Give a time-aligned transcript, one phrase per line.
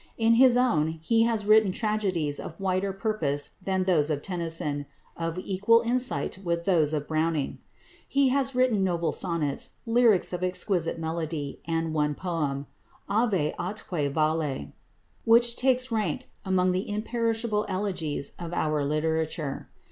[0.17, 5.37] In his own he has written tragedies of wider purpose than those of Tennyson, of
[5.37, 7.59] equal insight with those of Browning.
[8.07, 12.65] He has written noble sonnets, lyrics of exquisite melody, and one poem,
[13.07, 14.71] "Ave atque Vale,"
[15.23, 19.69] which takes rank among the imperishable elegies of our literature.